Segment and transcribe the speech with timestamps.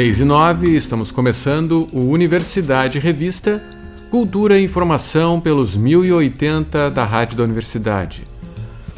[0.00, 3.62] 6 e 9, estamos começando o Universidade Revista
[4.10, 8.26] Cultura e Informação pelos 1080 da Rádio da Universidade.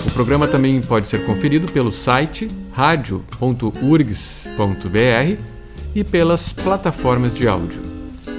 [0.06, 5.42] O programa também pode ser conferido pelo site radio.urgs.br
[5.92, 7.82] e pelas plataformas de áudio.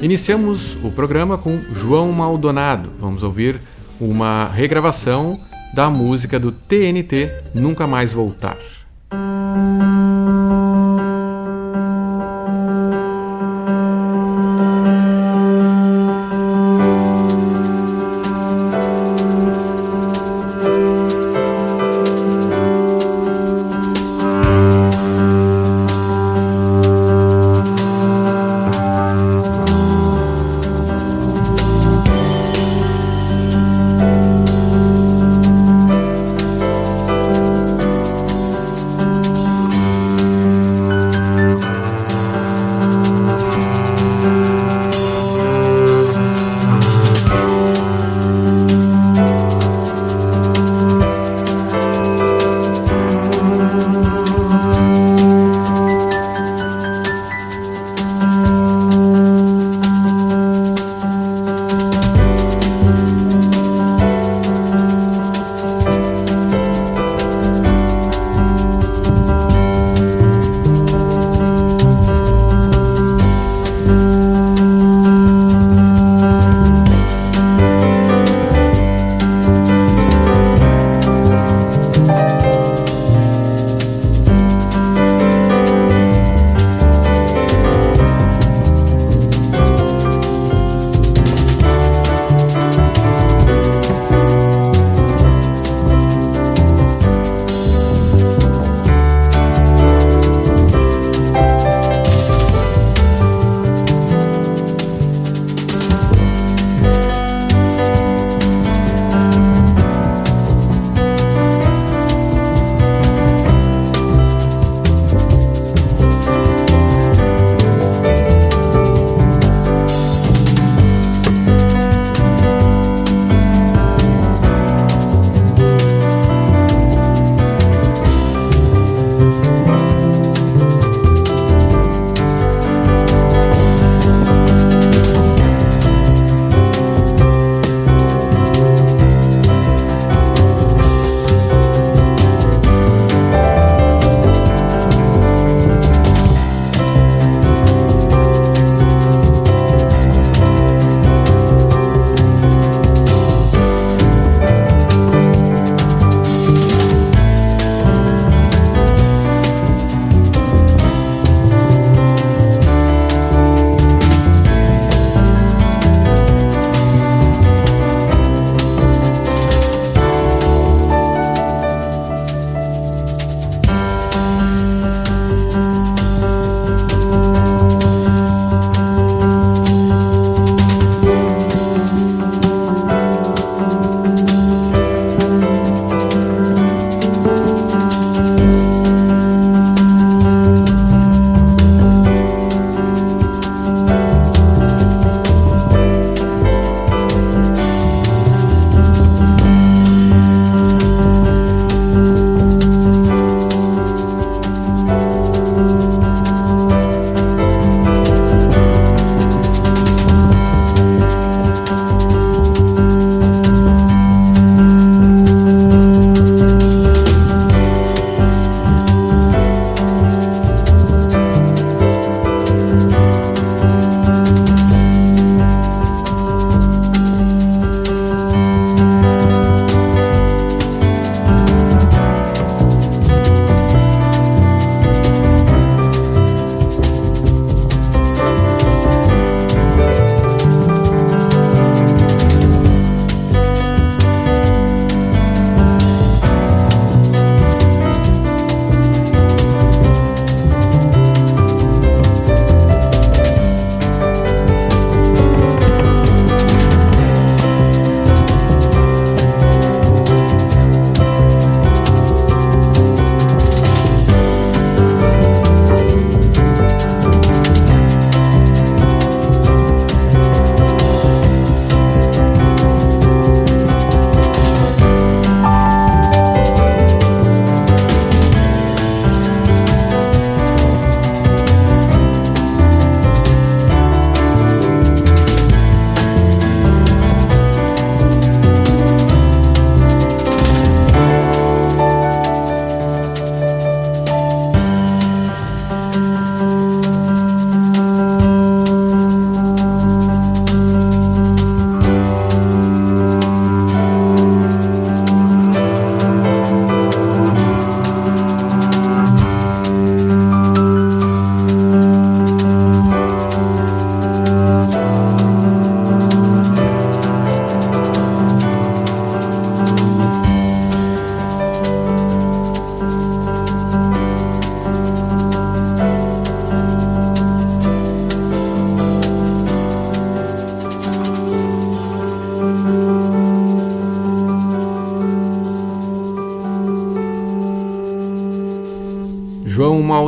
[0.01, 2.89] Iniciamos o programa com João Maldonado.
[2.97, 3.59] Vamos ouvir
[3.99, 5.37] uma regravação
[5.73, 8.57] da música do TNT Nunca Mais Voltar.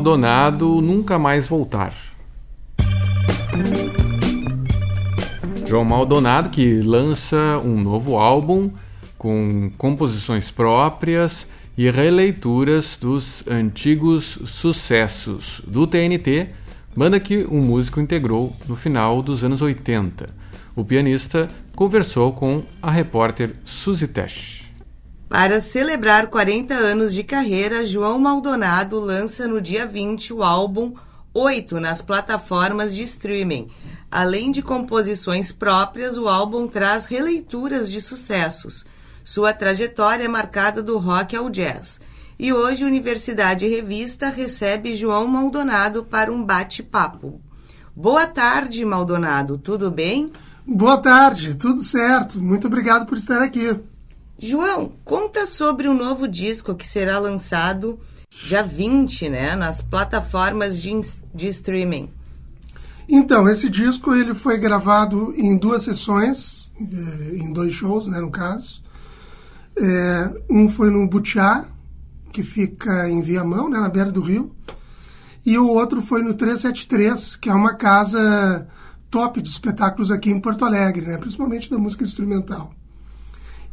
[0.06, 1.92] João Maldonado nunca mais voltar.
[5.66, 8.70] João Maldonado que lança um novo álbum
[9.18, 16.50] com composições próprias e releituras dos antigos sucessos do TNT,
[16.96, 20.30] banda que o músico integrou no final dos anos 80.
[20.76, 24.65] O pianista conversou com a repórter Suzy Tesh.
[25.28, 30.94] Para celebrar 40 anos de carreira, João Maldonado lança no dia 20 o álbum
[31.38, 33.68] Oito nas plataformas de streaming.
[34.10, 38.86] Além de composições próprias, o álbum traz releituras de sucessos.
[39.22, 42.00] Sua trajetória é marcada do rock ao jazz.
[42.40, 47.42] E hoje, Universidade Revista recebe João Maldonado para um bate-papo.
[47.94, 49.58] Boa tarde, Maldonado.
[49.58, 50.32] Tudo bem?
[50.66, 52.42] Boa tarde, tudo certo.
[52.42, 53.78] Muito obrigado por estar aqui.
[54.38, 58.00] João, conta sobre o novo disco que será lançado
[58.48, 60.92] dia 20, né, nas plataformas de,
[61.34, 62.10] de streaming.
[63.08, 68.30] Então, esse disco ele foi gravado em duas sessões, eh, em dois shows, né, no
[68.30, 68.84] caso.
[69.78, 71.66] É, um foi no Butiá,
[72.32, 74.54] que fica em Viamão, né, na beira do rio,
[75.46, 78.68] e o outro foi no 373, que é uma casa
[79.10, 82.74] top de espetáculos aqui em Porto Alegre, né, principalmente da música instrumental.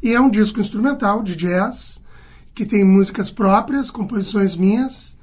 [0.03, 2.03] E é um disco instrumental de jazz,
[2.53, 5.17] que tem músicas próprias, composições minhas,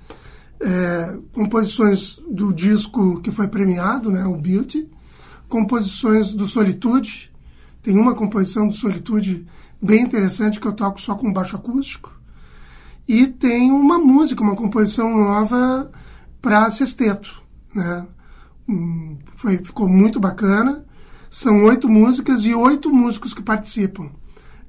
[0.61, 4.89] é, composições do disco que foi premiado, né, o Beauty,
[5.49, 7.31] composições do Solitude,
[7.83, 9.45] tem uma composição do Solitude
[9.81, 12.17] bem interessante que eu toco só com baixo acústico,
[13.07, 15.91] e tem uma música, uma composição nova
[16.41, 17.41] para sexteto,
[17.73, 18.05] né?
[18.67, 20.85] Hum, foi, ficou muito bacana.
[21.27, 24.11] São oito músicas e oito músicos que participam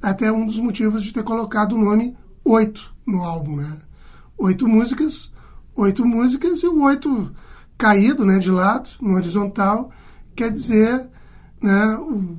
[0.00, 3.76] até um dos motivos de ter colocado o nome oito no álbum, né?
[4.38, 5.30] Oito músicas,
[5.74, 7.34] oito músicas e o oito
[7.76, 9.90] caído, né, de lado, no horizontal,
[10.36, 11.08] quer dizer,
[11.62, 12.36] né, o,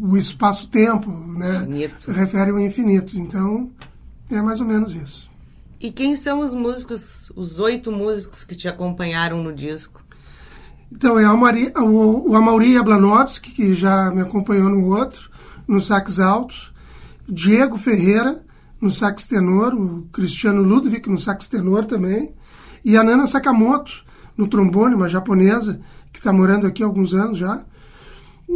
[0.00, 2.10] o, espaço-tempo, né, infinito.
[2.10, 3.18] refere ao infinito.
[3.18, 3.70] Então,
[4.30, 5.30] é mais ou menos isso.
[5.80, 10.02] E quem são os músicos, os oito músicos que te acompanharam no disco?
[10.92, 15.30] Então, é Amari, o, o Amaury Ablanovski, que já me acompanhou no outro,
[15.66, 16.69] no sax alto,
[17.30, 18.42] Diego Ferreira
[18.80, 22.34] no sax tenor, o Cristiano Ludwig no sax tenor também,
[22.84, 24.04] e a Nana Sakamoto
[24.36, 25.80] no trombone, uma japonesa
[26.12, 27.62] que está morando aqui há alguns anos já,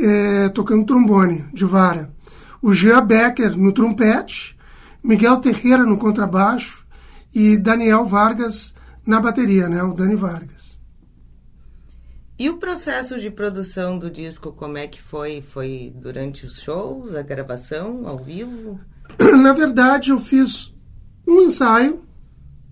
[0.01, 2.11] é, tocando trombone de vara.
[2.61, 4.57] O Jean Becker no trompete,
[5.03, 6.87] Miguel Terreira no contrabaixo
[7.35, 8.75] e Daniel Vargas
[9.07, 10.54] na bateria, né, o Dani Vargas.
[12.37, 15.41] E o processo de produção do disco, como é que foi?
[15.41, 18.81] Foi durante os shows, a gravação, ao vivo?
[19.41, 20.75] Na verdade, eu fiz
[21.29, 22.03] um ensaio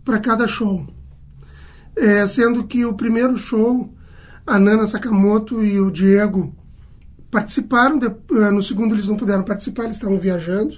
[0.04, 0.84] para cada show.
[1.94, 3.94] É, sendo que o primeiro show,
[4.44, 6.52] a Nana Sakamoto e o Diego
[7.30, 10.74] participaram, de, eh, no segundo eles não puderam participar, eles estavam viajando,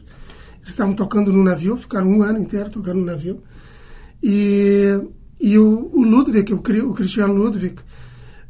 [0.58, 3.42] eles estavam tocando no navio, ficaram um ano inteiro tocando no navio.
[4.22, 5.00] E,
[5.40, 7.76] e o, o Ludwig, o, o Cristiano Ludwig,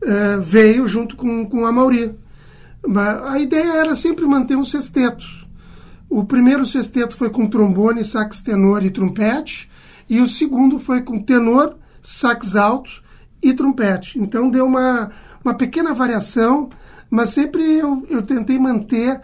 [0.05, 2.15] uh, veio junto com, com a Mauri.
[3.27, 5.25] A ideia era sempre manter um sexteto.
[6.09, 9.71] O primeiro sexteto foi com trombone, sax tenor e trompete,
[10.09, 13.03] e o segundo foi com tenor, sax alto
[13.43, 14.19] e trompete.
[14.19, 15.11] Então deu uma,
[15.45, 16.69] uma pequena variação,
[17.11, 19.21] mas sempre eu, eu tentei manter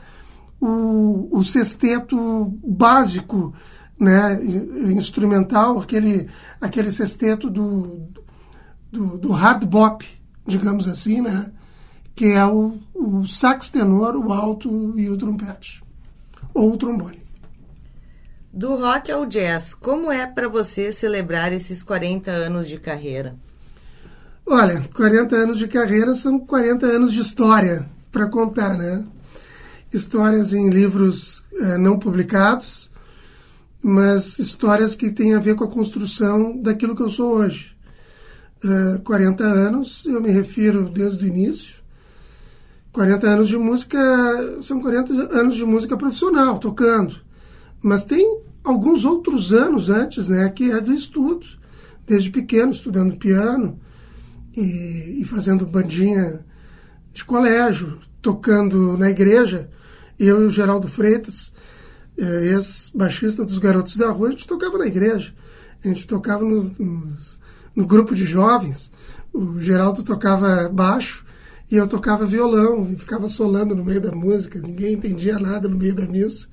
[0.60, 3.54] o, o sexteto básico,
[3.98, 4.40] né,
[4.96, 6.28] instrumental, aquele,
[6.60, 8.08] aquele sexteto do,
[8.90, 10.04] do, do hard bop,
[10.50, 11.50] digamos assim, né?
[12.14, 15.82] Que é o, o sax tenor, o alto e o trompete.
[16.52, 17.20] Ou o trombone.
[18.52, 23.36] Do rock ao jazz, como é para você celebrar esses 40 anos de carreira?
[24.44, 29.04] Olha, 40 anos de carreira são 40 anos de história para contar, né?
[29.92, 32.90] Histórias em livros eh, não publicados,
[33.80, 37.76] mas histórias que têm a ver com a construção daquilo que eu sou hoje
[38.64, 41.80] uh, 40 anos, eu me refiro desde o início.
[42.92, 43.98] 40 anos de música
[44.60, 47.16] são 40 anos de música profissional, tocando.
[47.82, 51.46] Mas tem alguns outros anos antes, né, que é do estudo.
[52.06, 53.78] Desde pequeno, estudando piano
[54.56, 56.44] e, e fazendo bandinha
[57.12, 59.70] de colégio, tocando na igreja.
[60.18, 61.52] Eu e o Geraldo Freitas,
[62.18, 65.32] eh, ex-baixista dos Garotos da Rua, a gente tocava na igreja.
[65.82, 67.38] A gente tocava no, nos,
[67.74, 68.90] no grupo de jovens,
[69.32, 71.24] o Geraldo tocava baixo
[71.70, 74.58] e eu tocava violão e ficava solando no meio da música.
[74.58, 76.48] Ninguém entendia nada no meio da missa,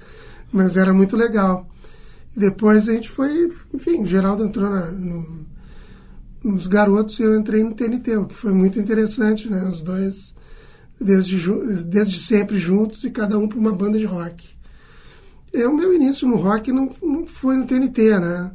[0.52, 1.68] mas era muito legal.
[2.36, 5.46] E depois a gente foi, enfim, o Geraldo entrou na, no,
[6.44, 9.64] nos garotos e eu entrei no TNT, o que foi muito interessante, né?
[9.64, 10.36] Os dois
[11.00, 11.38] desde,
[11.84, 14.48] desde sempre juntos e cada um para uma banda de rock.
[15.54, 18.52] O meu início no rock não, não foi no TNT, né?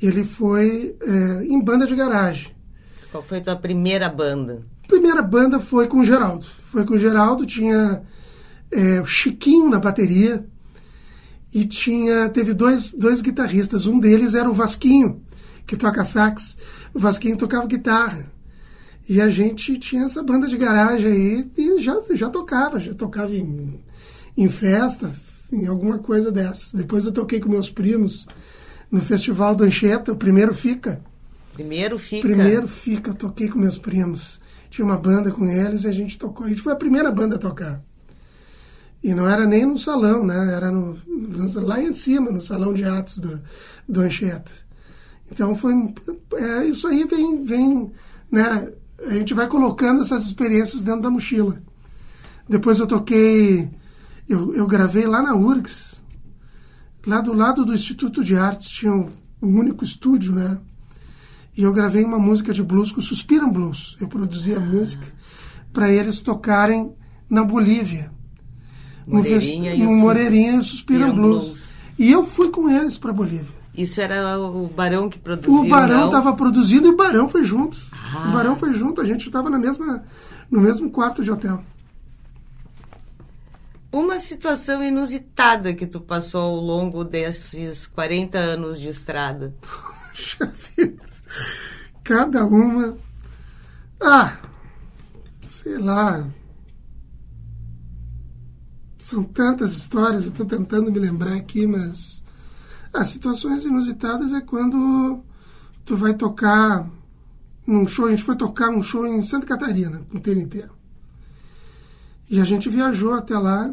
[0.00, 2.54] Ele foi é, em banda de garagem.
[3.10, 4.62] Qual foi a tua primeira banda?
[4.86, 6.46] Primeira banda foi com o Geraldo.
[6.70, 8.02] Foi com o Geraldo, tinha
[8.70, 10.44] é, o Chiquinho na bateria
[11.52, 13.86] e tinha teve dois, dois guitarristas.
[13.86, 15.22] Um deles era o Vasquinho,
[15.66, 16.56] que toca sax.
[16.94, 18.30] O Vasquinho tocava guitarra.
[19.08, 23.34] E a gente tinha essa banda de garagem aí e já, já tocava, já tocava
[23.34, 23.82] em,
[24.36, 25.10] em festa,
[25.50, 26.72] em alguma coisa dessas.
[26.74, 28.26] Depois eu toquei com meus primos
[28.90, 31.00] no Festival do Anchieta, o primeiro fica.
[31.52, 32.26] Primeiro fica?
[32.26, 34.40] Primeiro fica, toquei com meus primos.
[34.70, 36.46] Tinha uma banda com eles e a gente tocou.
[36.46, 37.82] A gente foi a primeira banda a tocar.
[39.02, 40.54] E não era nem no salão, né?
[40.54, 40.98] Era no,
[41.62, 43.40] lá em cima, no salão de atos do,
[43.88, 44.50] do Anchieta.
[45.30, 45.74] Então foi.
[46.34, 47.92] É, isso aí vem, vem.
[48.30, 48.72] Né?
[49.06, 51.62] A gente vai colocando essas experiências dentro da mochila.
[52.48, 53.70] Depois eu toquei.
[54.28, 55.87] Eu, eu gravei lá na URGS,
[57.06, 59.08] lá do lado do Instituto de Artes, tinha um,
[59.42, 60.58] um único estúdio, né?
[61.56, 63.96] E eu gravei uma música de blues com Suspiram Blues.
[64.00, 65.06] Eu produzi a música
[65.72, 66.94] para eles tocarem
[67.28, 68.12] na Bolívia.
[69.06, 71.46] Moreirinha no, no Moreirinha e Suspiram Blues.
[71.46, 71.68] Blues.
[71.98, 73.58] E eu fui com eles para Bolívia.
[73.74, 75.52] Isso era o Barão que produziu?
[75.52, 77.78] O Barão estava produzindo e o Barão foi junto.
[77.92, 78.28] Ah.
[78.28, 80.02] O Barão foi junto, a gente estava na mesma,
[80.50, 81.62] no mesmo quarto de hotel.
[83.90, 89.54] Uma situação inusitada que tu passou ao longo desses 40 anos de estrada.
[89.60, 91.02] Puxa vida.
[92.04, 92.98] Cada uma.
[93.98, 94.36] Ah,
[95.42, 96.28] sei lá.
[98.96, 102.22] São tantas histórias, eu estou tentando me lembrar aqui, mas.
[102.92, 105.22] As situações inusitadas é quando
[105.84, 106.88] tu vai tocar
[107.66, 108.06] num show.
[108.06, 110.66] A gente foi tocar um show em Santa Catarina, com TNT.
[112.30, 113.72] E a gente viajou até lá.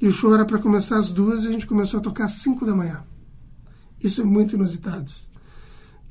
[0.00, 2.32] E o show era para começar às duas e a gente começou a tocar às
[2.32, 3.02] cinco da manhã.
[4.02, 5.10] Isso é muito inusitado.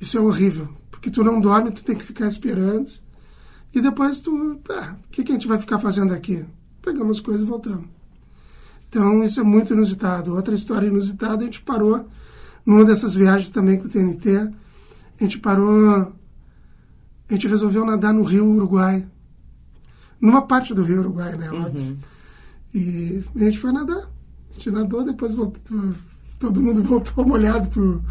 [0.00, 2.90] Isso é horrível, porque tu não dorme, tu tem que ficar esperando.
[3.72, 6.44] E depois tu, tá, o que, que a gente vai ficar fazendo aqui?
[6.82, 7.88] Pegamos as coisas e voltamos.
[8.88, 10.34] Então isso é muito inusitado.
[10.34, 12.06] Outra história inusitada, a gente parou
[12.64, 14.52] numa dessas viagens também com o TNT.
[15.18, 16.12] A gente parou,
[17.28, 19.06] a gente resolveu nadar no Rio Uruguai.
[20.24, 21.50] Numa parte do Rio Uruguai, né?
[21.50, 21.98] Uhum.
[22.74, 24.08] E a gente foi nadar.
[24.50, 25.92] A gente nadou, depois voltou,
[26.38, 28.02] todo mundo voltou molhado pro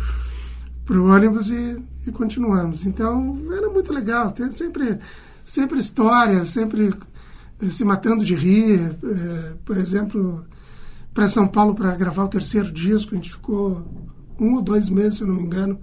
[0.85, 2.85] para o ônibus e, e, continuamos.
[2.85, 4.99] Então era muito legal, tem sempre,
[5.43, 6.93] sempre história, sempre
[7.67, 8.95] se matando de rir.
[9.03, 10.45] É, por exemplo,
[11.15, 13.87] para São Paulo para gravar o terceiro disco, a gente ficou
[14.39, 15.79] um ou dois meses, se eu não me engano,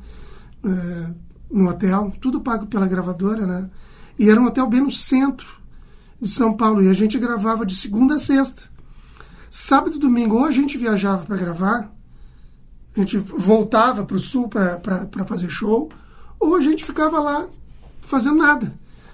[0.62, 1.10] é,
[1.50, 3.68] no hotel, tudo pago pela gravadora, né?
[4.16, 5.59] E era um hotel bem no centro
[6.20, 8.64] de São Paulo e a gente gravava de segunda a sexta.
[9.48, 11.90] Sábado e domingo, ou a gente viajava para gravar,
[12.94, 15.90] a gente voltava para o sul para fazer show,
[16.38, 17.48] ou a gente ficava lá
[18.00, 18.72] fazendo nada.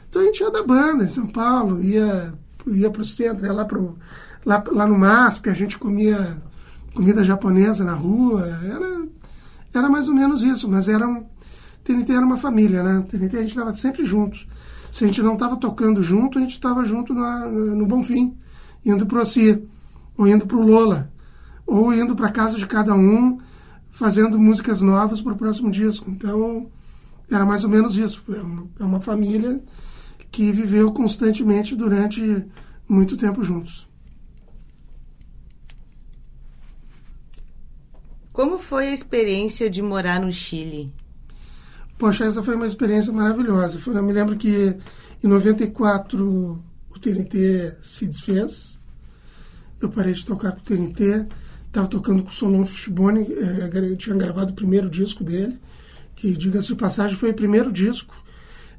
[0.09, 2.35] Então a gente ia da banda em São Paulo, ia,
[2.67, 3.97] ia para o centro, ia lá, pro,
[4.45, 6.37] lá, lá no MASP, a gente comia
[6.95, 9.07] comida japonesa na rua, era,
[9.73, 11.27] era mais ou menos isso, mas era um,
[11.85, 13.05] TNT era uma família, né?
[13.09, 14.39] TNT a gente estava sempre junto.
[14.97, 18.35] Se a gente não estava tocando junto, a gente estava junto na, no Bonfim,
[18.83, 19.63] indo para o Oci,
[20.17, 21.13] ou indo para o Lola,
[21.67, 23.39] ou indo para casa de cada um,
[23.91, 26.11] fazendo músicas novas para o próximo disco.
[26.11, 26.71] Então,
[27.31, 28.25] era mais ou menos isso.
[28.81, 29.63] É uma família
[30.33, 32.47] que viveu constantemente durante
[32.89, 33.87] muito tempo juntos.
[38.33, 40.91] Como foi a experiência de morar no Chile?
[41.99, 43.81] Poxa, essa foi uma experiência maravilhosa.
[43.87, 44.77] Eu me lembro que
[45.23, 48.79] em 94 o TNT se desfez.
[49.81, 51.27] Eu parei de tocar com o TNT
[51.77, 55.59] estava tocando com o Solon Fishbone, é, tinha gravado o primeiro disco dele,
[56.15, 58.15] que, diga-se de passagem, foi o primeiro disco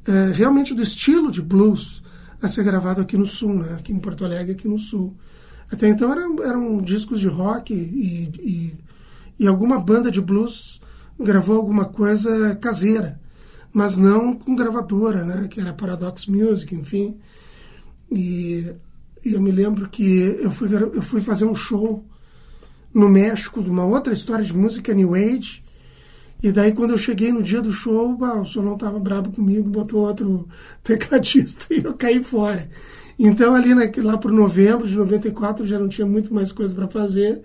[0.07, 2.01] é, realmente do estilo de blues
[2.41, 3.75] a ser gravado aqui no Sul, né?
[3.75, 5.15] aqui em Porto Alegre, aqui no Sul.
[5.71, 8.75] Até então eram, eram discos de rock e, e,
[9.39, 10.79] e alguma banda de blues
[11.19, 13.19] gravou alguma coisa caseira,
[13.73, 15.47] mas não com gravadora, né?
[15.47, 17.17] que era Paradox Music, enfim.
[18.11, 18.73] E,
[19.23, 22.05] e eu me lembro que eu fui, eu fui fazer um show
[22.93, 25.63] no México, de uma outra história de música New Age.
[26.41, 29.69] E daí, quando eu cheguei no dia do show, bah, o Solon estava brabo comigo,
[29.69, 30.47] botou outro
[30.83, 32.69] tecladista e eu caí fora.
[33.19, 36.87] Então, ali na, lá por novembro de 94, já não tinha muito mais coisa para
[36.87, 37.41] fazer.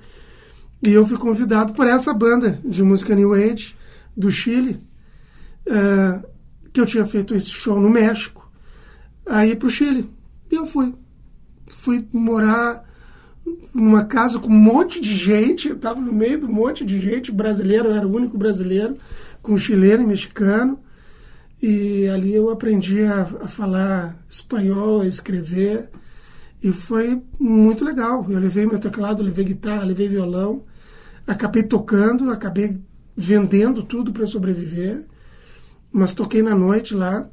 [0.83, 3.77] E eu fui convidado por essa banda de música New Age
[4.17, 4.81] do Chile,
[5.69, 6.27] uh,
[6.73, 8.51] que eu tinha feito esse show no México,
[9.25, 10.11] a ir para o Chile.
[10.51, 10.93] E eu fui.
[11.69, 12.85] Fui morar
[13.73, 17.01] numa casa com um monte de gente, eu estava no meio de um monte de
[17.01, 18.97] gente, brasileiro, eu era o único brasileiro,
[19.41, 20.79] com chileno e mexicano.
[21.63, 25.89] E ali eu aprendi a, a falar espanhol, a escrever.
[26.61, 28.27] E foi muito legal.
[28.29, 30.65] Eu levei meu teclado, levei guitarra, levei violão.
[31.27, 32.81] Acabei tocando, acabei
[33.17, 35.07] vendendo tudo para sobreviver.
[35.93, 37.29] Mas toquei na noite lá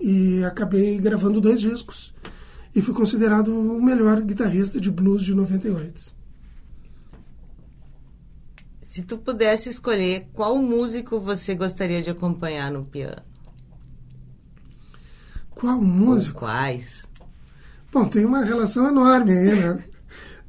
[0.00, 2.14] e acabei gravando dois discos.
[2.74, 6.16] E fui considerado o melhor guitarrista de blues de 98.
[8.88, 13.22] Se tu pudesse escolher qual músico você gostaria de acompanhar no piano?
[15.50, 16.44] Qual músico?
[16.44, 17.06] Ou quais?
[17.92, 19.84] Bom, tem uma relação enorme aí, né?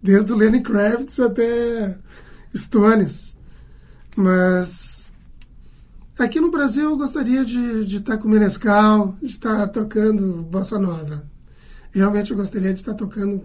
[0.01, 1.97] Desde o Lenny Kravitz até
[2.55, 3.37] Stones.
[4.15, 5.11] Mas
[6.17, 10.77] aqui no Brasil eu gostaria de, de estar com o Menescal, de estar tocando Bossa
[10.77, 11.23] Nova.
[11.91, 13.43] Realmente eu gostaria de estar tocando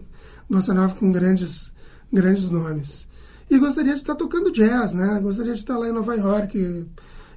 [0.49, 1.73] Bossa Nova com grandes,
[2.13, 3.07] grandes nomes.
[3.51, 5.21] E gostaria de estar tocando jazz, né?
[5.21, 6.87] Gostaria de estar lá em Nova York,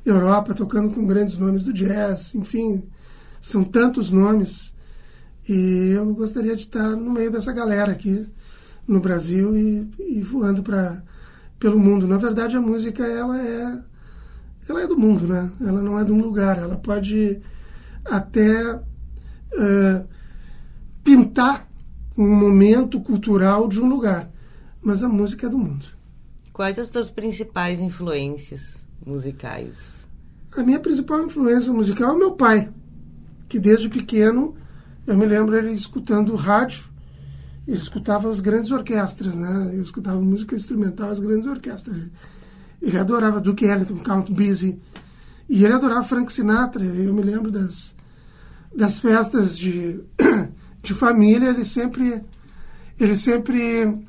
[0.05, 2.33] Europa, tocando com grandes nomes do jazz.
[2.33, 2.89] Enfim,
[3.41, 4.73] são tantos nomes.
[5.47, 8.27] E eu gostaria de estar no meio dessa galera aqui
[8.87, 11.03] no Brasil e, e voando para
[11.59, 12.07] pelo mundo.
[12.07, 13.79] Na verdade, a música ela é
[14.69, 15.49] ela é do mundo, né?
[15.61, 16.57] Ela não é de um lugar.
[16.57, 17.41] Ela pode
[18.03, 20.07] até uh,
[21.03, 21.67] pintar
[22.17, 24.29] um momento cultural de um lugar,
[24.81, 25.85] mas a música é do mundo.
[26.51, 30.05] Quais as tuas principais influências musicais?
[30.55, 32.69] A minha principal influência musical é meu pai,
[33.47, 34.55] que desde pequeno
[35.05, 36.85] eu me lembro ele escutando rádio
[37.67, 39.71] ele escutava as grandes orquestras, né?
[39.73, 41.97] Eu escutava música instrumental, as grandes orquestras.
[42.81, 44.79] Ele, adorava Duke Ellington, Count Basie,
[45.49, 46.85] e ele adorava Frank Sinatra.
[46.85, 47.93] Eu me lembro das,
[48.73, 49.99] das festas de,
[50.81, 52.23] de família, ele sempre,
[52.97, 53.99] ele sempre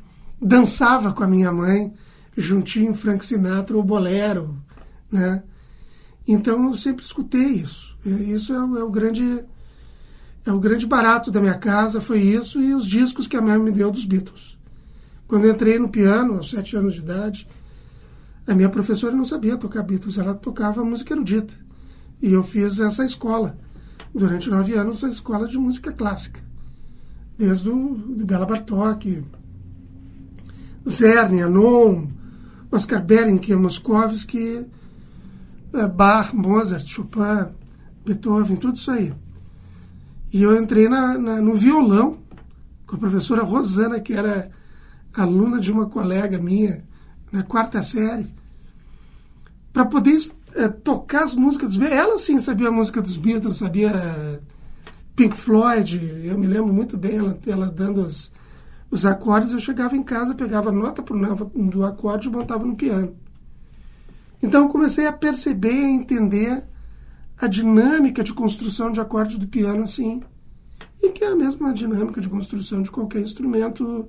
[0.40, 1.92] dançava com a minha mãe,
[2.36, 4.56] juntinho Frank Sinatra ou Bolero,
[5.10, 5.42] né?
[6.28, 7.98] Então eu sempre escutei isso.
[8.04, 9.44] Isso é o, é o grande
[10.44, 13.58] é o grande barato da minha casa foi isso e os discos que a minha
[13.58, 14.56] mãe me deu dos Beatles.
[15.26, 17.46] Quando entrei no piano, aos sete anos de idade,
[18.46, 21.54] a minha professora não sabia tocar Beatles, ela tocava música erudita.
[22.22, 23.58] E eu fiz essa escola,
[24.14, 26.40] durante nove anos, a escola de música clássica.
[27.36, 29.22] Desde o de Bela Bartok,
[30.88, 32.08] Zernia, Non,
[32.72, 34.66] Oscar Berenke, Moskovski,
[35.74, 37.52] eh, Bach, Mozart, Chopin,
[38.04, 39.12] Beethoven, tudo isso aí.
[40.32, 42.18] E eu entrei na, na, no violão
[42.86, 44.50] com a professora Rosana, que era
[45.14, 46.84] aluna de uma colega minha
[47.30, 48.26] na quarta série,
[49.72, 50.18] para poder
[50.54, 51.98] é, tocar as músicas dos Beatles.
[51.98, 53.92] Ela sim sabia a música dos Beatles, sabia
[55.14, 58.32] Pink Floyd, eu me lembro muito bem ela, ela dando os,
[58.90, 59.52] os acordes.
[59.52, 63.14] Eu chegava em casa, pegava nota por nota do acorde e montava no piano.
[64.42, 66.64] Então eu comecei a perceber, a entender
[67.40, 70.22] a dinâmica de construção de acorde do piano assim,
[71.00, 74.08] e que é a mesma dinâmica de construção de qualquer instrumento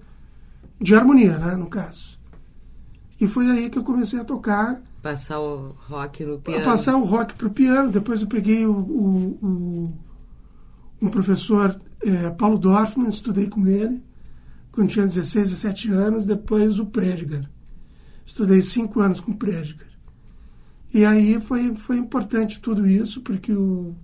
[0.82, 2.18] de harmonia, né, no caso.
[3.20, 4.82] E foi aí que eu comecei a tocar.
[5.02, 6.64] Passar o rock no piano.
[6.64, 7.92] Passar o rock para o piano.
[7.92, 9.94] Depois eu peguei o, o, o
[11.02, 14.02] um professor, é, Paulo Dorfman, estudei com ele
[14.72, 16.26] quando tinha 16, 17 anos.
[16.26, 17.48] Depois o Prediger.
[18.26, 19.89] Estudei cinco anos com o Prediger.
[20.94, 23.96] E aí foi, foi importante tudo isso, porque o,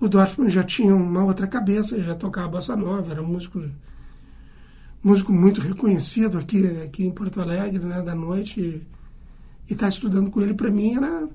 [0.00, 3.62] o Dorfman já tinha uma outra cabeça, já tocava bossa nova, era músico,
[5.02, 8.60] músico muito reconhecido aqui, aqui em Porto Alegre, né, da noite.
[9.68, 11.28] E estar tá estudando com ele, para mim, era.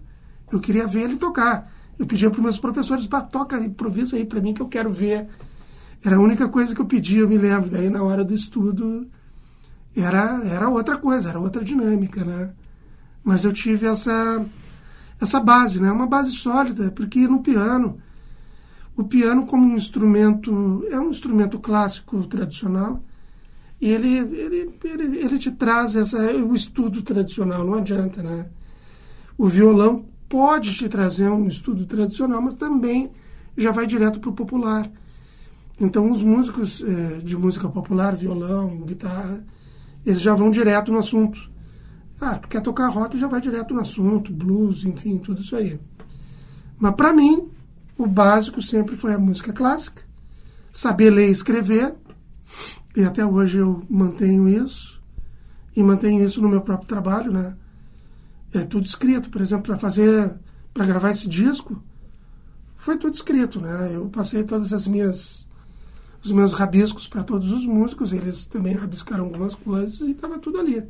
[0.51, 1.71] Eu queria ver ele tocar.
[1.97, 5.27] Eu pedia para meus professores, para toca, improvisa aí para mim que eu quero ver.
[6.03, 7.69] Era a única coisa que eu pedia, eu me lembro.
[7.69, 9.07] Daí, na hora do estudo,
[9.95, 12.53] era, era outra coisa, era outra dinâmica, né?
[13.23, 14.45] Mas eu tive essa,
[15.19, 15.91] essa base, né?
[15.91, 17.97] Uma base sólida, porque no piano,
[18.95, 23.01] o piano como um instrumento, é um instrumento clássico, tradicional,
[23.79, 28.49] e ele, ele, ele, ele te traz essa, o estudo tradicional, não adianta, né?
[29.37, 33.11] O violão pode te trazer um estudo tradicional, mas também
[33.57, 34.89] já vai direto para o popular.
[35.79, 39.43] Então, os músicos é, de música popular, violão, guitarra,
[40.05, 41.51] eles já vão direto no assunto.
[42.19, 45.79] Ah, tu quer tocar rock, já vai direto no assunto, blues, enfim, tudo isso aí.
[46.77, 47.49] Mas para mim,
[47.97, 50.03] o básico sempre foi a música clássica,
[50.71, 51.95] saber ler e escrever,
[52.95, 55.01] e até hoje eu mantenho isso,
[55.75, 57.55] e mantenho isso no meu próprio trabalho, né?
[58.53, 60.33] É tudo escrito, por exemplo, para fazer,
[60.73, 61.81] para gravar esse disco,
[62.77, 63.91] foi tudo escrito, né?
[63.93, 65.47] Eu passei todas as minhas
[66.23, 70.59] os meus rabiscos para todos os músicos, eles também rabiscaram algumas coisas e estava tudo
[70.59, 70.81] ali.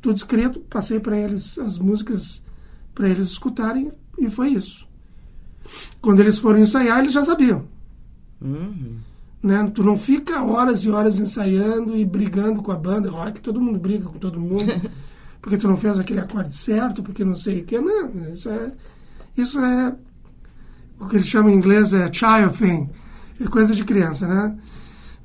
[0.00, 2.42] Tudo escrito, passei para eles as músicas
[2.94, 4.86] para eles escutarem e foi isso.
[6.00, 7.64] Quando eles foram ensaiar, eles já sabiam.
[8.40, 8.96] Uhum.
[9.42, 9.70] Né?
[9.74, 13.78] Tu não fica horas e horas ensaiando e brigando com a banda, rock, todo mundo
[13.78, 14.70] briga com todo mundo,
[15.40, 17.78] porque tu não fez aquele acorde certo, porque não sei o que.
[17.78, 18.72] Não, isso é,
[19.36, 19.94] isso é
[20.98, 22.90] o que eles chamam em inglês é child thing,
[23.40, 24.58] é coisa de criança, né?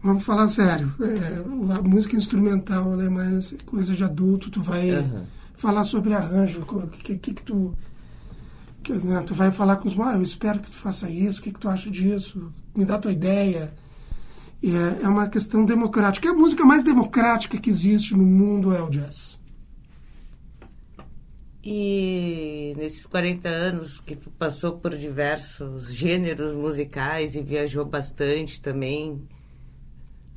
[0.06, 5.26] Vamos falar sério, é, a música instrumental é mais coisa de adulto, tu vai uhum.
[5.58, 7.74] falar sobre arranjo, o que, que, que tu
[8.84, 11.42] que, né, tu vai falar com os ah, eu espero que tu faça isso, o
[11.42, 13.74] que, que tu acha disso, me dá tua ideia.
[14.62, 16.28] E é, é uma questão democrática.
[16.28, 19.40] É a música mais democrática que existe no mundo é o jazz.
[21.64, 29.28] E nesses 40 anos que tu passou por diversos gêneros musicais e viajou bastante também,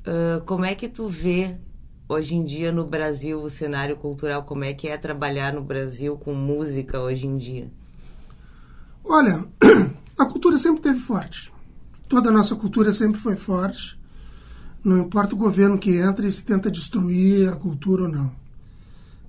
[0.09, 1.57] uh, como é que tu vê
[2.09, 4.43] hoje em dia no Brasil o cenário cultural?
[4.43, 7.71] Como é que é trabalhar no Brasil com música hoje em dia?
[9.05, 9.45] Olha,
[10.17, 11.53] a cultura sempre teve forte.
[12.09, 13.99] Toda a nossa cultura sempre foi forte.
[14.83, 18.33] Não importa o governo que entra e se tenta destruir a cultura ou não.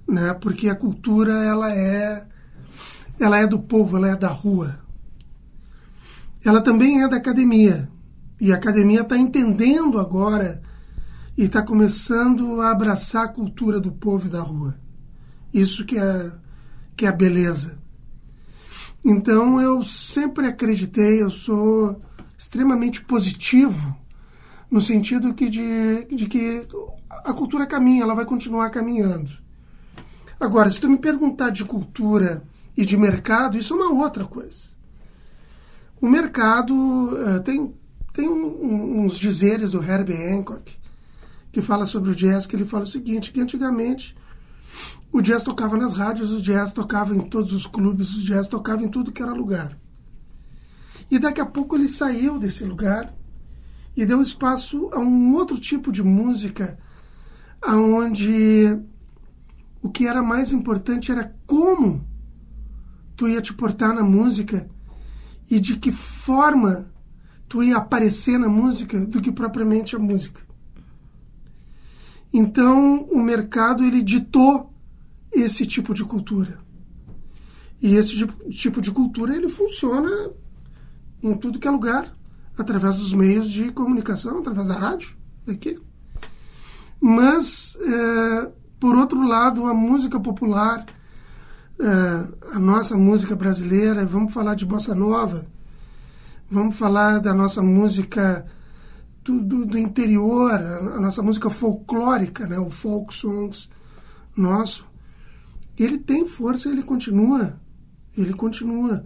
[0.08, 0.34] Né?
[0.36, 2.26] Porque a cultura ela é
[3.20, 4.80] ela é do povo, ela é da rua.
[6.44, 7.90] Ela também é da academia.
[8.40, 10.62] E a academia está entendendo agora
[11.40, 14.78] e está começando a abraçar a cultura do povo e da rua.
[15.54, 16.34] Isso que é,
[16.98, 17.80] que é a beleza.
[19.06, 22.02] Então eu sempre acreditei, eu sou
[22.38, 23.98] extremamente positivo
[24.70, 26.68] no sentido que de, de que
[27.10, 29.32] a cultura caminha, ela vai continuar caminhando.
[30.38, 32.44] Agora, se tu me perguntar de cultura
[32.76, 34.64] e de mercado, isso é uma outra coisa.
[36.02, 37.74] O mercado uh, tem,
[38.12, 40.79] tem um, uns dizeres do Herbie Hancock
[41.52, 44.16] que fala sobre o jazz, que ele fala o seguinte, que antigamente
[45.12, 48.84] o jazz tocava nas rádios, o jazz tocava em todos os clubes, o jazz tocava
[48.84, 49.78] em tudo que era lugar.
[51.10, 53.14] E daqui a pouco ele saiu desse lugar
[53.98, 56.78] e deu espaço a um outro tipo de música,
[57.62, 58.80] aonde
[59.82, 62.08] o que era mais importante era como
[63.16, 64.70] tu ia te portar na música
[65.50, 66.92] e de que forma
[67.48, 70.49] tu ia aparecer na música do que propriamente a música.
[72.34, 74.72] Então, o mercado ele ditou
[75.32, 76.60] esse tipo de cultura.
[77.82, 80.32] E esse tipo de cultura ele funciona
[81.24, 82.14] em tudo que é lugar,
[82.58, 85.16] através dos meios de comunicação, através da rádio,
[85.46, 85.80] daqui.
[87.00, 90.86] Mas, é, por outro lado, a música popular,
[91.80, 95.48] é, a nossa música brasileira, vamos falar de bossa nova,
[96.52, 98.46] vamos falar da nossa música
[99.38, 103.70] do, do, interior, a nossa música folclórica, né, o folk songs
[104.36, 104.86] nosso,
[105.78, 107.60] ele tem força, ele continua,
[108.18, 109.04] ele continua.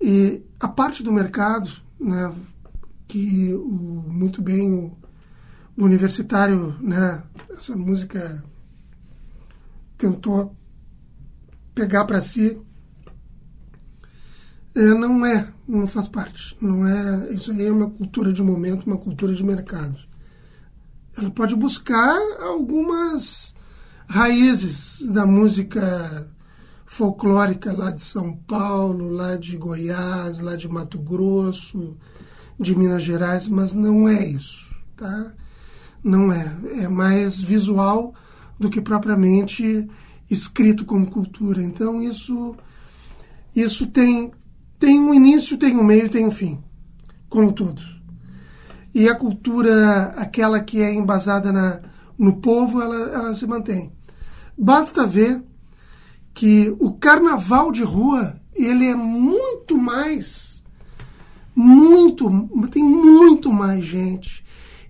[0.00, 2.32] E a parte do mercado, né,
[3.06, 4.96] que o, muito bem o,
[5.76, 7.22] o universitário, né,
[7.56, 8.44] essa música
[9.96, 10.54] tentou
[11.74, 12.60] pegar para si,
[14.74, 16.56] é, não é, não faz parte.
[16.60, 19.98] Não é, isso aí é uma cultura de momento, uma cultura de mercado.
[21.16, 23.54] Ela pode buscar algumas
[24.06, 26.30] raízes da música
[26.86, 31.96] folclórica lá de São Paulo, lá de Goiás, lá de Mato Grosso,
[32.58, 35.32] de Minas Gerais, mas não é isso, tá?
[36.02, 36.56] Não é.
[36.80, 38.14] É mais visual
[38.58, 39.88] do que propriamente
[40.30, 41.62] escrito como cultura.
[41.62, 42.56] Então isso
[43.54, 44.30] isso tem
[44.78, 46.62] tem um início, tem um meio, tem um fim,
[47.28, 47.82] como tudo.
[48.94, 51.80] E a cultura, aquela que é embasada na,
[52.18, 53.92] no povo, ela, ela se mantém.
[54.56, 55.42] Basta ver
[56.32, 60.64] que o carnaval de rua ele é muito mais,
[61.54, 62.28] muito,
[62.70, 64.44] tem muito mais gente,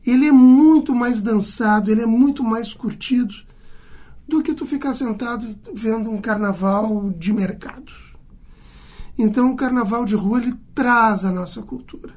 [0.07, 3.35] ele é muito mais dançado, ele é muito mais curtido
[4.27, 8.08] do que tu ficar sentado vendo um carnaval de mercado.
[9.18, 12.14] Então o carnaval de rua ele traz a nossa cultura.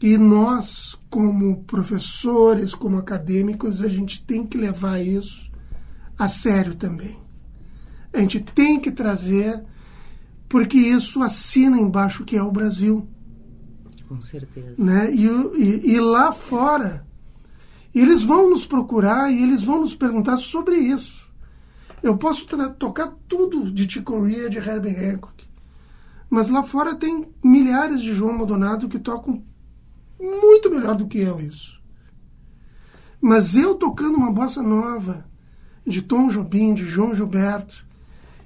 [0.00, 5.50] E nós, como professores, como acadêmicos, a gente tem que levar isso
[6.18, 7.18] a sério também.
[8.12, 9.62] A gente tem que trazer,
[10.48, 13.06] porque isso assina embaixo que é o Brasil.
[14.08, 14.74] Com certeza.
[14.78, 15.12] Né?
[15.14, 17.06] E, e, e lá fora,
[17.94, 21.28] eles vão nos procurar e eles vão nos perguntar sobre isso.
[22.02, 22.46] Eu posso
[22.78, 25.46] tocar tudo de Chick Corea, de Herbie Hancock,
[26.30, 29.44] Mas lá fora tem milhares de João Maldonado que tocam
[30.18, 31.80] muito melhor do que eu isso.
[33.20, 35.26] Mas eu tocando uma bossa nova
[35.84, 37.84] de Tom Jobim, de João Gilberto,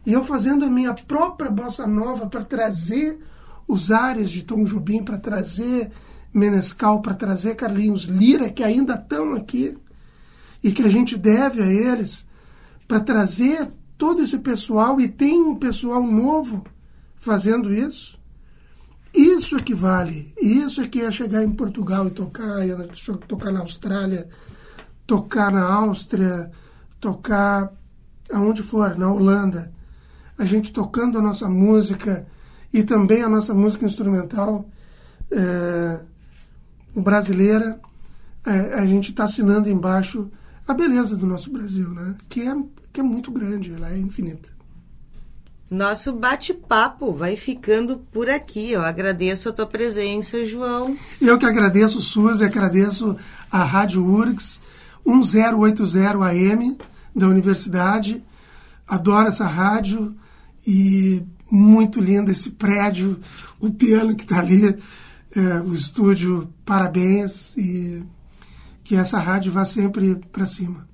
[0.07, 3.21] e eu fazendo a minha própria bossa nova para trazer
[3.69, 5.91] os ares de Tom Jobim, para trazer
[6.33, 9.77] Menescal, para trazer Carlinhos Lira, que ainda estão aqui,
[10.63, 12.27] e que a gente deve a eles,
[12.89, 16.65] para trazer todo esse pessoal, e tem um pessoal novo
[17.25, 18.19] fazendo isso.
[19.13, 20.33] Isso é que vale.
[20.41, 22.59] Isso é que é chegar em Portugal e tocar,
[23.27, 24.29] tocar na Austrália,
[25.07, 26.51] tocar na Áustria,
[27.01, 27.73] tocar
[28.33, 29.73] aonde for, na Holanda.
[30.37, 32.27] A gente tocando a nossa música
[32.73, 34.69] e também a nossa música instrumental
[35.31, 36.01] é,
[36.95, 37.81] brasileira,
[38.45, 40.31] é, a gente está assinando embaixo
[40.67, 42.17] a beleza do nosso Brasil, né?
[42.29, 42.57] que, é,
[42.93, 44.54] que é muito grande, ela é infinita.
[45.75, 48.71] Nosso bate-papo vai ficando por aqui.
[48.71, 50.97] Eu agradeço a tua presença, João.
[51.21, 53.17] Eu que agradeço, Suzy, agradeço
[53.51, 54.61] a Rádio URGS
[55.05, 56.79] 1080 AM
[57.15, 58.23] da universidade.
[58.87, 60.15] Adoro essa rádio
[60.65, 63.19] e muito lindo esse prédio,
[63.59, 64.79] o piano que está ali,
[65.35, 66.55] é, o estúdio.
[66.65, 68.01] Parabéns e
[68.85, 70.87] que essa rádio vá sempre para cima.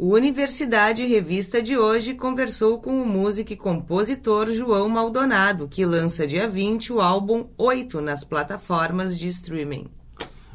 [0.00, 6.24] O Universidade Revista de hoje conversou com o músico e compositor João Maldonado, que lança
[6.24, 9.88] dia 20 o álbum 8 nas plataformas de streaming.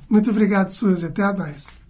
[0.09, 1.07] Muito obrigado, Suzy.
[1.07, 1.82] Até mais.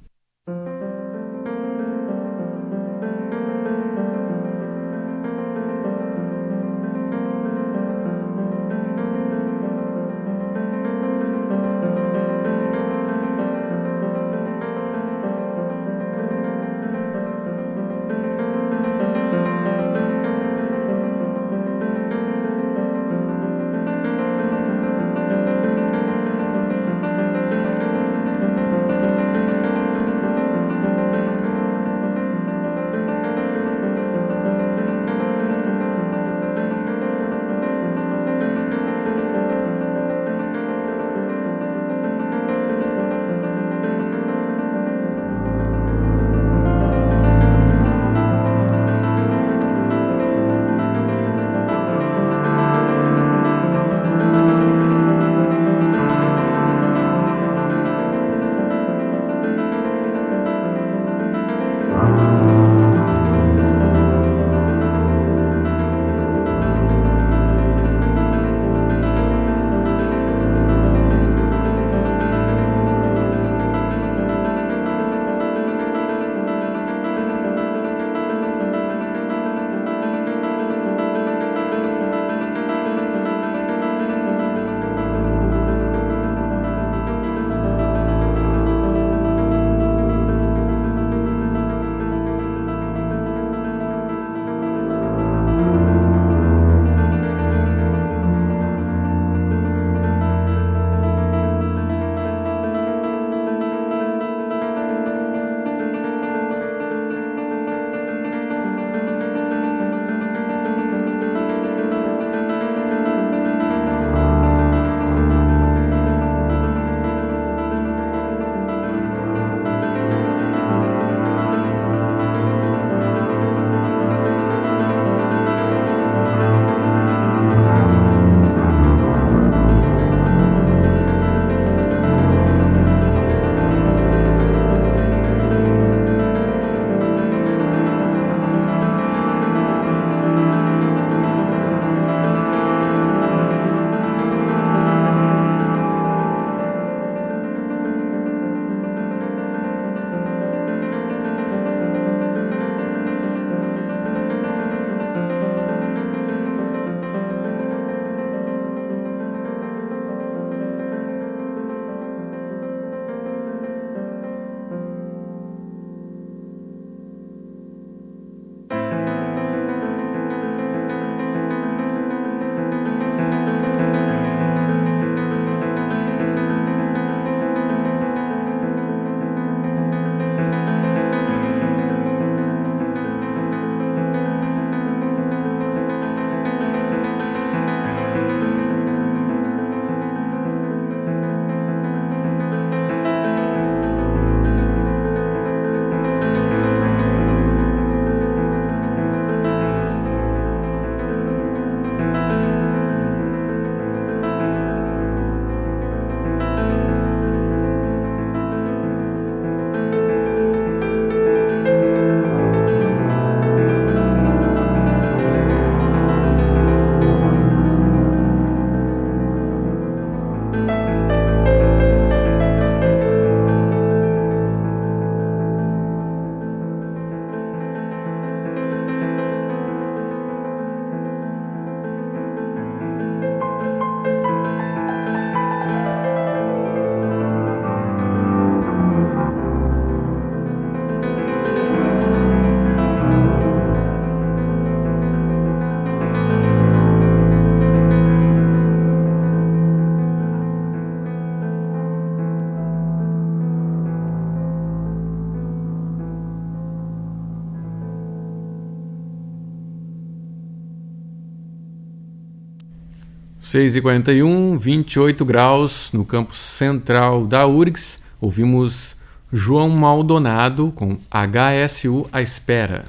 [263.54, 268.00] 6h41, 28 graus no campus central da URGS.
[268.20, 268.96] Ouvimos
[269.32, 272.86] João Maldonado com HSU à espera.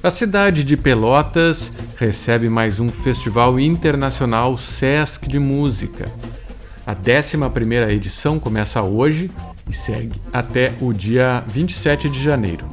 [0.00, 6.08] A cidade de Pelotas recebe mais um Festival Internacional Sesc de Música.
[6.86, 9.32] A 11ª edição começa hoje
[9.68, 12.64] e segue até o dia 27 de janeiro.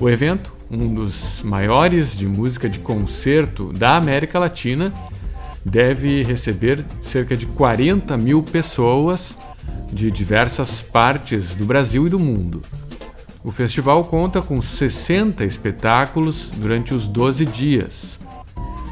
[0.00, 4.92] O evento um dos maiores de música de concerto da América Latina,
[5.64, 9.36] deve receber cerca de 40 mil pessoas
[9.92, 12.62] de diversas partes do Brasil e do mundo.
[13.42, 18.18] O festival conta com 60 espetáculos durante os 12 dias.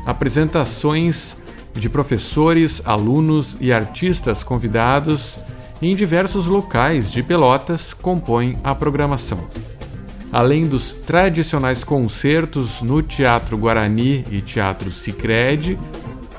[0.05, 1.37] Apresentações
[1.75, 5.39] de professores, alunos e artistas convidados
[5.81, 9.47] em diversos locais de Pelotas compõem a programação.
[10.31, 15.79] Além dos tradicionais concertos no Teatro Guarani e Teatro Sicredi,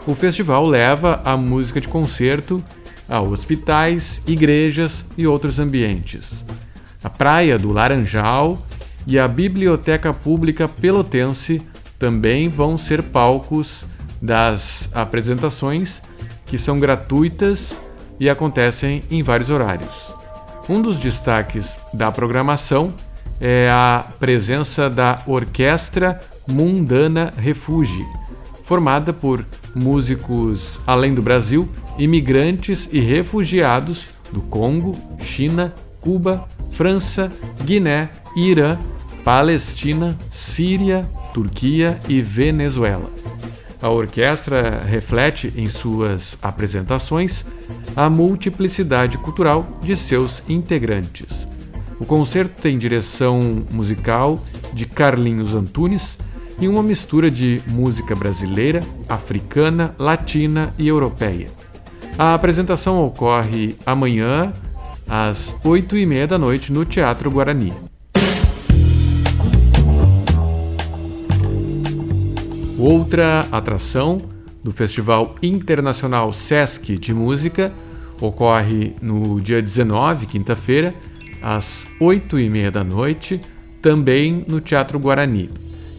[0.06, 2.63] o festival leva a música de concerto
[3.08, 6.45] a hospitais, igrejas e outros ambientes.
[7.04, 8.63] A Praia do Laranjal
[9.08, 11.62] e a Biblioteca Pública Pelotense
[11.97, 13.86] também vão ser palcos
[14.21, 16.02] das apresentações,
[16.45, 17.75] que são gratuitas
[18.19, 20.13] e acontecem em vários horários.
[20.67, 22.93] Um dos destaques da programação
[23.39, 28.06] é a presença da Orquestra Mundana Refugi,
[28.65, 37.32] formada por músicos além do Brasil, imigrantes e refugiados do Congo, China, Cuba, França,
[37.63, 38.78] Guiné, Irã,
[39.23, 43.10] Palestina, Síria, Turquia e Venezuela.
[43.82, 47.45] A orquestra reflete em suas apresentações
[47.95, 51.49] a multiplicidade cultural de seus integrantes.
[52.00, 54.40] O concerto tem direção musical
[54.73, 56.17] de Carlinhos Antunes
[56.58, 61.50] e uma mistura de música brasileira, africana, latina e europeia.
[62.17, 64.54] A apresentação ocorre amanhã,
[65.08, 67.73] às oito e meia da noite, no Teatro Guarani.
[72.78, 74.21] Outra atração
[74.63, 77.73] do Festival Internacional Sesc de Música
[78.21, 80.96] ocorre no dia 19, quinta-feira,
[81.42, 83.40] às oito e meia da noite,
[83.81, 85.50] também no Teatro Guarani.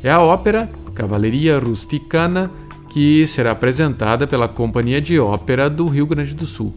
[0.02, 2.50] É a ópera Cavalaria Rusticana,
[2.90, 6.74] que será apresentada pela Companhia de Ópera do Rio Grande do Sul.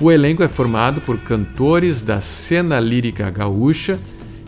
[0.00, 3.98] O elenco é formado por cantores da cena lírica gaúcha,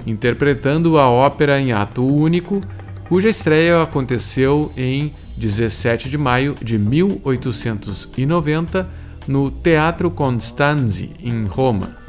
[0.06, 2.60] interpretando a ópera em ato único,
[3.08, 8.88] cuja estreia aconteceu em 17 de maio de 1890
[9.28, 12.05] no Teatro Constanzi, em Roma.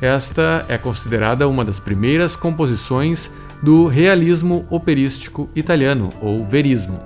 [0.00, 3.30] Esta é considerada uma das primeiras composições
[3.62, 6.98] do realismo operístico italiano, ou verismo.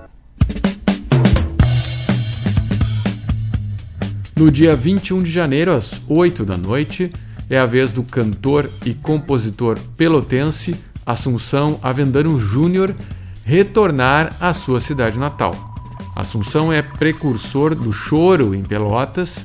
[4.37, 7.11] No dia 21 de janeiro, às 8 da noite,
[7.51, 12.95] é a vez do cantor e compositor pelotense Assunção Avendano Júnior
[13.45, 15.75] retornar à sua cidade natal.
[16.15, 19.45] Assunção é precursor do choro em Pelotas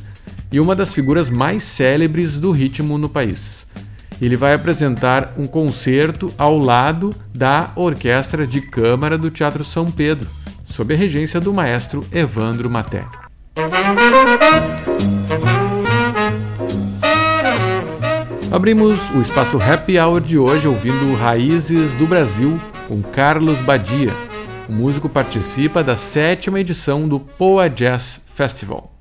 [0.52, 3.66] e uma das figuras mais célebres do ritmo no país.
[4.22, 10.28] Ele vai apresentar um concerto ao lado da Orquestra de Câmara do Teatro São Pedro,
[10.66, 13.06] sob a regência do maestro Evandro Maté.
[18.52, 24.12] Abrimos o espaço Happy Hour de hoje ouvindo Raízes do Brasil com Carlos Badia.
[24.68, 28.99] O músico participa da sétima edição do Poa Jazz Festival.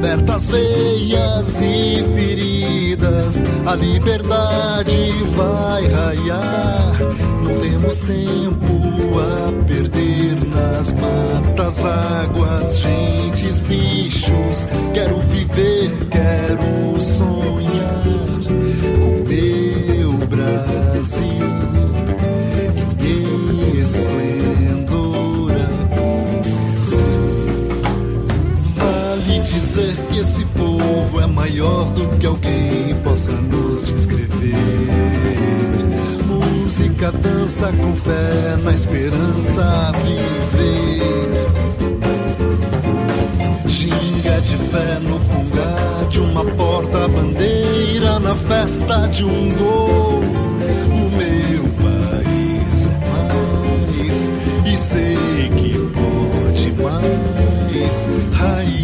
[0.00, 1.60] Abertas veias
[3.66, 6.96] a liberdade vai raiar.
[7.44, 14.66] Não temos tempo a perder nas matas, águas, gentes, bichos.
[14.94, 18.02] Quero viver, quero sonhar
[18.98, 21.29] com meu Brasil
[31.60, 34.54] maior do que alguém possa nos descrever.
[36.26, 41.00] Música, dança com fé, na esperança viver.
[43.66, 50.22] Ginga de fé no pungá de uma porta-bandeira na festa de um gol.
[50.88, 54.32] O meu país é mais
[54.64, 58.08] e sei que pode mais.
[58.32, 58.79] Raízes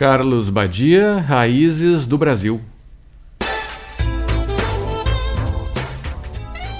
[0.00, 2.58] Carlos Badia, Raízes do Brasil.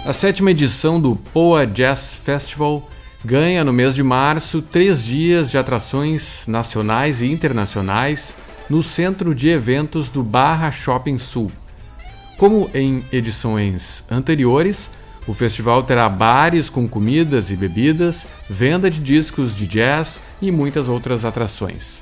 [0.07, 2.89] A sétima edição do Poa Jazz Festival
[3.23, 8.35] ganha no mês de março três dias de atrações nacionais e internacionais
[8.71, 11.53] no centro de eventos do Barra Shopping Sul.
[12.39, 14.89] Como em edições anteriores,
[15.27, 20.89] o festival terá bares com comidas e bebidas, venda de discos de jazz e muitas
[20.89, 22.00] outras atrações.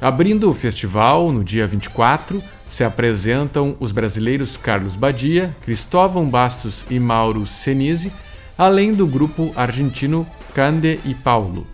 [0.00, 6.98] Abrindo o festival, no dia 24, se apresentam os brasileiros Carlos Badia, Cristóvão Bastos e
[6.98, 8.10] Mauro Senise,
[8.56, 11.66] além do grupo argentino Cande e Paulo.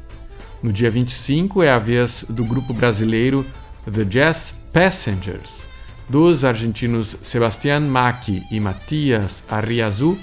[0.60, 3.46] No dia 25 é a vez do grupo brasileiro
[3.84, 5.64] The Jazz Passengers,
[6.08, 10.18] dos argentinos Sebastián Macchi e Matias Arriazu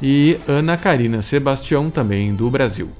[0.00, 2.90] e Ana Karina Sebastião, também do Brasil.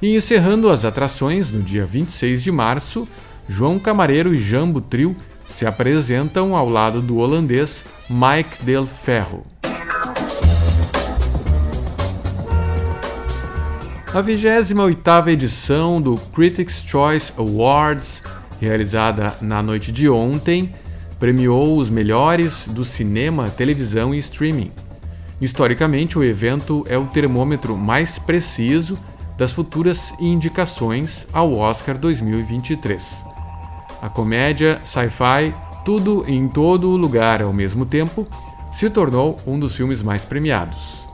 [0.00, 3.06] E encerrando as atrações, no dia 26 de março,
[3.48, 5.16] João Camareiro e Jambo Trio
[5.46, 9.44] se apresentam ao lado do holandês Mike Del Ferro.
[14.14, 18.22] A 28ª edição do Critics' Choice Awards,
[18.60, 20.74] realizada na noite de ontem,
[21.18, 24.70] premiou os melhores do cinema, televisão e streaming.
[25.40, 28.98] Historicamente, o evento é o termômetro mais preciso
[29.38, 33.31] das futuras indicações ao Oscar 2023.
[34.02, 38.26] A comédia sci-fi Tudo em Todo Lugar ao mesmo tempo
[38.72, 41.06] se tornou um dos filmes mais premiados.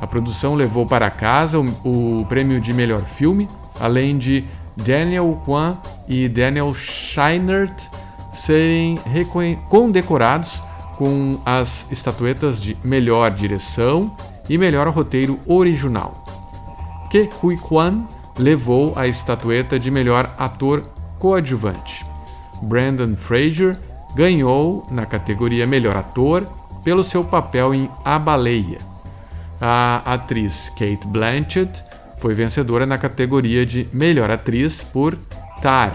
[0.00, 3.46] A produção levou para casa o, o prêmio de melhor filme,
[3.78, 4.42] além de
[4.74, 5.76] Daniel Kwan
[6.08, 7.74] e Daniel Scheinert
[8.32, 8.98] serem
[9.68, 10.62] condecorados
[10.96, 14.16] com as estatuetas de melhor direção
[14.48, 16.24] e melhor roteiro original.
[17.10, 18.04] Ke Hui Kwan
[18.38, 20.84] levou a estatueta de melhor ator
[21.18, 22.09] coadjuvante.
[22.62, 23.76] Brandon Fraser
[24.14, 26.46] ganhou na categoria melhor ator
[26.84, 28.78] pelo seu papel em A Baleia.
[29.60, 31.70] A atriz Kate Blanchett
[32.18, 35.16] foi vencedora na categoria de melhor atriz por
[35.62, 35.92] Tar.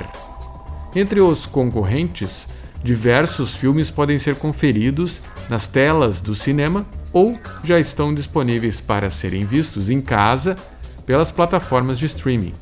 [0.96, 2.48] Entre os concorrentes,
[2.84, 9.46] diversos filmes podem ser conferidos nas telas do cinema ou já estão disponíveis para serem
[9.46, 10.56] vistos em casa
[11.06, 12.54] pelas plataformas de streaming.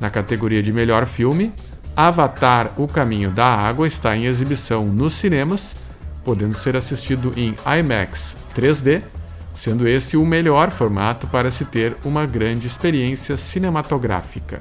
[0.00, 1.52] Na categoria de melhor filme,
[1.96, 5.74] Avatar: O Caminho da Água está em exibição nos cinemas,
[6.24, 9.02] podendo ser assistido em IMAX 3D,
[9.54, 14.60] sendo esse o melhor formato para se ter uma grande experiência cinematográfica.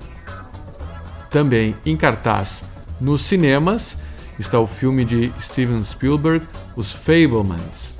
[1.29, 2.63] Também em cartaz
[2.99, 3.97] nos cinemas
[4.37, 7.93] está o filme de Steven Spielberg, Os Fablemans.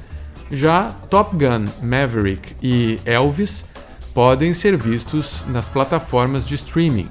[0.51, 3.63] Já Top Gun, Maverick e Elvis
[4.13, 7.07] podem ser vistos nas plataformas de streaming.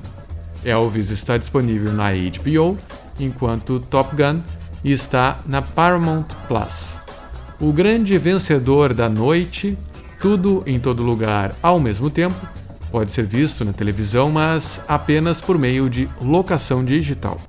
[0.65, 2.77] Elvis está disponível na HBO,
[3.19, 4.41] enquanto Top Gun
[4.85, 6.91] está na Paramount Plus.
[7.61, 9.77] O grande vencedor da noite,
[10.21, 12.35] tudo em todo lugar ao mesmo tempo,
[12.91, 17.41] pode ser visto na televisão, mas apenas por meio de locação digital.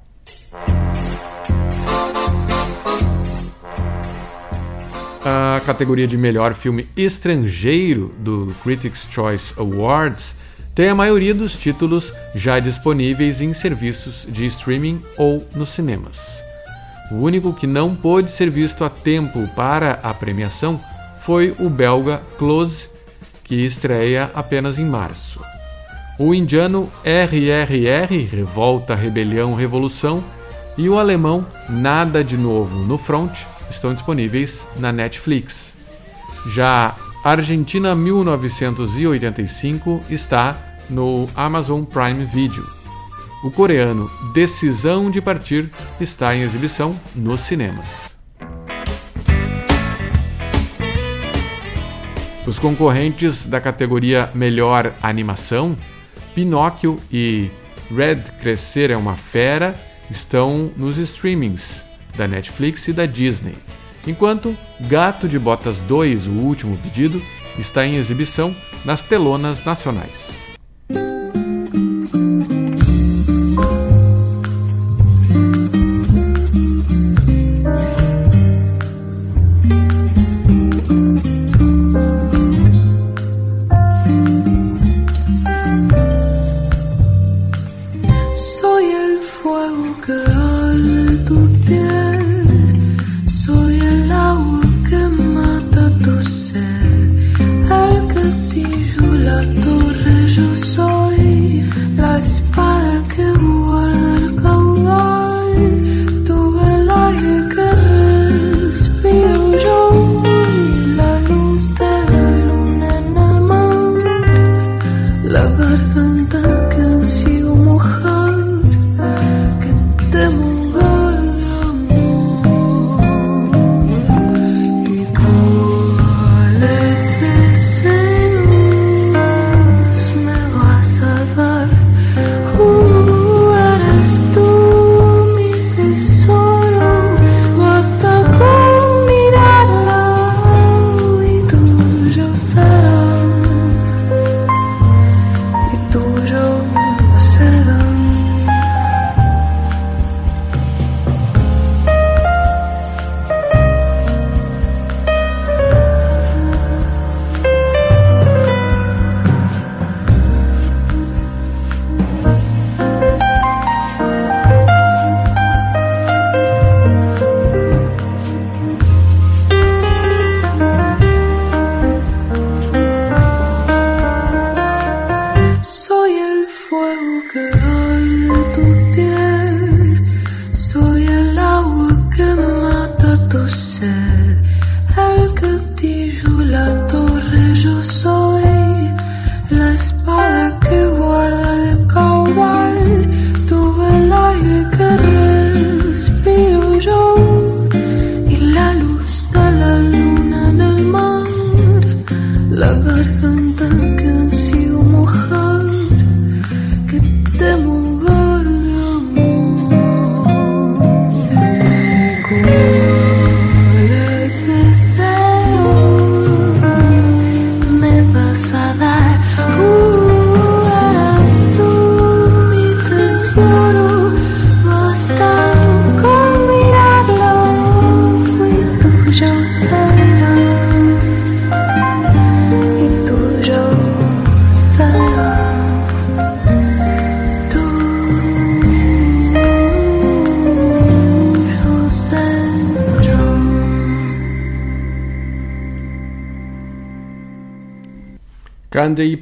[5.24, 10.36] A categoria de melhor filme estrangeiro do Critics' Choice Awards
[10.74, 16.42] tem a maioria dos títulos já disponíveis em serviços de streaming ou nos cinemas.
[17.12, 20.80] O único que não pôde ser visto a tempo para a premiação
[21.26, 22.90] foi o belga Close,
[23.44, 25.42] que estreia apenas em março.
[26.18, 30.24] O indiano RRR, Revolta, Rebelião, Revolução,
[30.78, 33.32] e o alemão Nada de Novo no Front,
[33.70, 35.74] estão disponíveis na Netflix.
[36.54, 40.60] Já Argentina 1985 está
[40.90, 42.66] no Amazon Prime Video.
[43.44, 45.70] O coreano Decisão de Partir
[46.00, 48.10] está em exibição nos cinemas.
[52.48, 55.78] Os concorrentes da categoria Melhor Animação,
[56.34, 57.52] Pinóquio e
[57.96, 61.84] Red Crescer é uma Fera, estão nos streamings
[62.18, 63.54] da Netflix e da Disney,
[64.08, 67.22] enquanto Gato de Botas 2, o último pedido,
[67.58, 70.41] está em exibição nas telonas nacionais.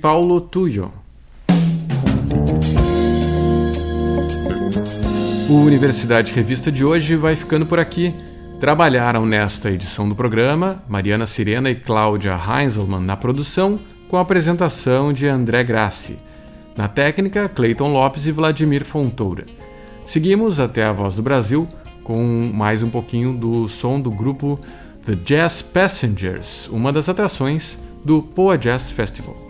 [0.02, 0.92] Paulo Tuyo.
[5.50, 8.14] O Universidade Revista de hoje vai ficando por aqui.
[8.62, 13.78] Trabalharam nesta edição do programa Mariana Sirena e Cláudia Heinzelmann na produção,
[14.08, 16.18] com a apresentação de André Grassi.
[16.78, 19.46] Na técnica, Cleiton Lopes e Vladimir Fontoura.
[20.06, 21.68] Seguimos até a Voz do Brasil
[22.06, 24.60] com mais um pouquinho do som do grupo
[25.06, 29.49] The Jazz Passengers, uma das atrações do Poa Jazz Festival.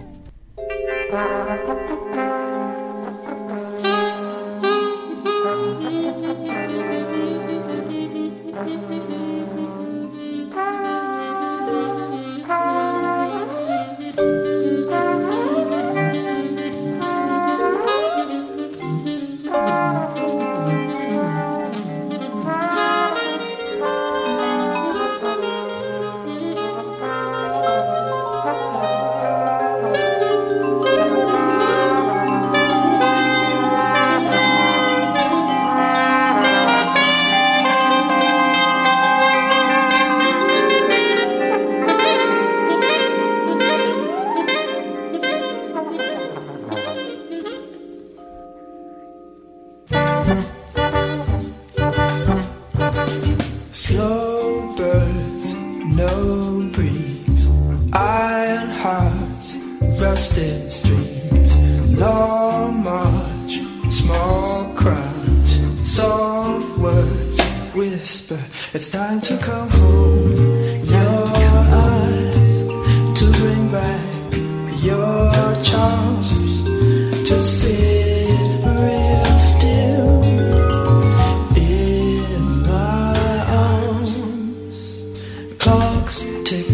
[86.50, 86.66] tick,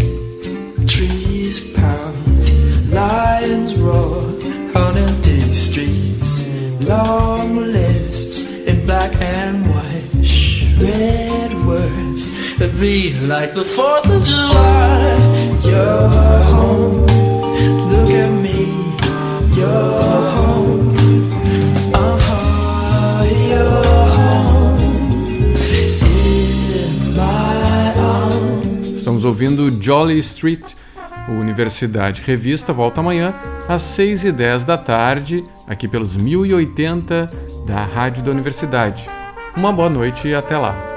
[0.88, 4.24] trees pound, lions roar
[4.74, 13.66] on empty streets, long lists in black and white, red words that read like the
[13.66, 15.12] 4th of July.
[15.66, 16.08] You're
[16.54, 17.02] home,
[17.92, 18.60] look at me,
[19.58, 20.45] you're home.
[29.26, 30.74] Ouvindo Jolly Street.
[31.28, 33.34] Universidade Revista volta amanhã
[33.68, 37.32] às 6 e 10 da tarde, aqui pelos 1080
[37.66, 39.10] da Rádio da Universidade.
[39.56, 40.95] Uma boa noite e até lá.